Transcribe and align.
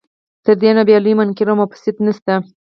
تر 0.45 0.55
دې 0.61 0.71
نو 0.75 0.81
بیا 0.87 0.97
لوی 1.03 1.13
منکر 1.19 1.47
او 1.49 1.55
مفسد 1.61 1.95
نشته. 2.07 2.33